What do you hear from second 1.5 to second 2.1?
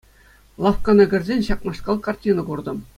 ҫакнашкал